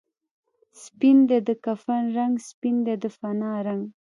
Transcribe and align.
سپین 0.83 1.17
دی 1.29 1.39
د 1.47 1.49
کفن 1.65 2.03
رنګ، 2.17 2.33
سپین 2.49 2.75
دی 2.85 2.95
د 3.03 3.05
فنا 3.17 3.53
رنګ 3.67 3.83